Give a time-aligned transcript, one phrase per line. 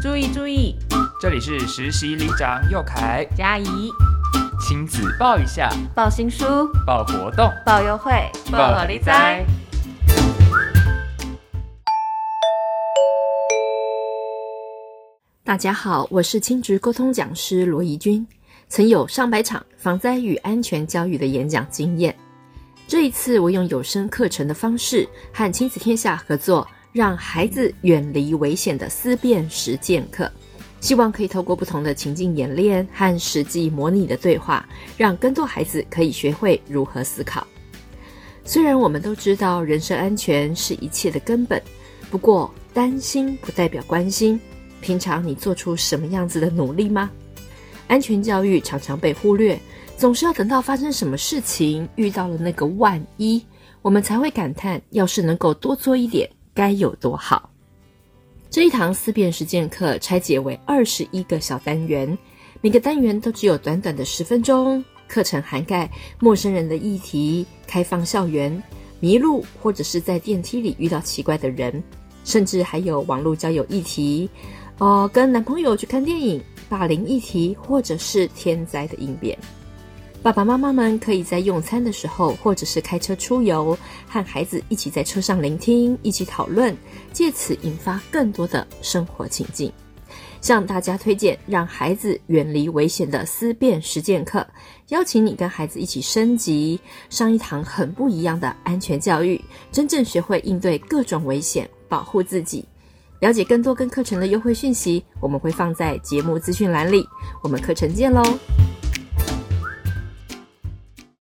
[0.00, 0.76] 注意注意，
[1.20, 3.90] 这里是实习里长佑凯、嘉怡，
[4.60, 6.44] 亲子报一下，报新书，
[6.86, 8.12] 报活动，报优惠，
[8.48, 9.44] 报好利哉。
[15.42, 18.24] 大家好，我是亲职沟通讲师罗怡君，
[18.68, 22.16] 曾有上百场防灾与安全教育的演讲经验。
[22.86, 30.30] 这一次，我用有声课程的方式和亲子天下合作，让孩子远离危险的思辨实践课，
[30.80, 37.46] 希望可以透过不同的情境演练和实际模拟的对话，让更多孩子可以学会如何思考。
[38.44, 41.62] 虽然我们都知道人身安全是一切的根本，
[42.10, 44.40] 不过担心不代表关心。
[44.80, 47.10] 平常你做出什么样子的努力吗？
[47.88, 49.58] 安全教育常常被忽略，
[49.96, 53.44] 总是要等到发生什么事情，遇到了那个万一，
[53.82, 57.48] 我们才会感叹：要是能够多做一点，该有多好。
[58.50, 62.18] 这一堂思辨实践课拆解为二十一个小单元，
[62.60, 64.84] 每个单元都只有短短的十分钟。
[65.06, 68.60] 课程涵盖陌生人的议题、开放校园、
[68.98, 71.80] 迷路或者是在电梯里遇到奇怪的人，
[72.24, 74.28] 甚至还有网络交友议题。
[74.78, 79.38] 哦，跟男朋友去看电影、霸凌议题，或者是天灾的应变，
[80.20, 86.76] 爸爸妈妈们可以在用餐的时候，或者是开车出游，和孩子一起在车上聆听，一起讨论，
[87.12, 89.72] 借此引发更多的生活情境。
[90.40, 94.46] 向大家推荐让孩子远离危险的思辨实践课，
[94.88, 96.78] 邀请你跟孩子一起升级，
[97.10, 99.40] 上一堂很不一样的安全教育，
[99.72, 102.64] 真正学会应对各种危险，保护自己。
[103.20, 107.04] 了解更多跟课程的优惠讯息，我们会放在节目资讯栏里。
[107.42, 108.22] 我们课程见喽！